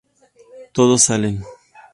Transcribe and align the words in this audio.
Todos 0.71 1.03
salen. 1.03 1.43